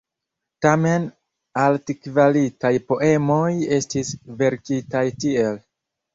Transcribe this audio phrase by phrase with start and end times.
[0.65, 1.03] Tamen
[1.63, 3.45] altkvalitaj poemoj
[3.79, 4.11] estis
[4.43, 5.63] verkitaj tiel.